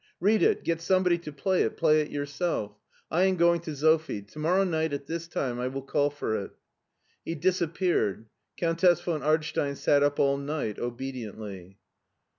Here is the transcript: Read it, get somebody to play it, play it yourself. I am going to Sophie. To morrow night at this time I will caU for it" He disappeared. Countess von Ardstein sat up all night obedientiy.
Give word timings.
Read 0.19 0.41
it, 0.41 0.63
get 0.63 0.81
somebody 0.81 1.15
to 1.19 1.31
play 1.31 1.61
it, 1.61 1.77
play 1.77 2.01
it 2.01 2.09
yourself. 2.09 2.75
I 3.11 3.25
am 3.25 3.35
going 3.37 3.59
to 3.61 3.75
Sophie. 3.75 4.23
To 4.23 4.39
morrow 4.39 4.63
night 4.63 4.93
at 4.93 5.05
this 5.05 5.27
time 5.27 5.59
I 5.59 5.67
will 5.67 5.83
caU 5.83 6.09
for 6.09 6.35
it" 6.43 6.53
He 7.23 7.35
disappeared. 7.35 8.25
Countess 8.57 8.99
von 8.99 9.21
Ardstein 9.21 9.77
sat 9.77 10.01
up 10.01 10.19
all 10.19 10.37
night 10.37 10.77
obedientiy. 10.77 11.75